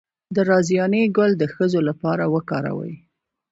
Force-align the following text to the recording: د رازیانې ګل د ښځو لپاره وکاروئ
د 0.35 0.37
رازیانې 0.49 1.01
ګل 1.17 1.31
د 1.37 1.43
ښځو 1.53 1.79
لپاره 1.89 2.23
وکاروئ 2.33 2.93